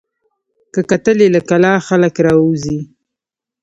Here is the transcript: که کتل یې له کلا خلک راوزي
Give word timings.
که 0.73 0.81
کتل 0.89 1.17
یې 1.23 1.29
له 1.35 1.41
کلا 1.49 1.73
خلک 1.87 2.13
راوزي 2.25 2.77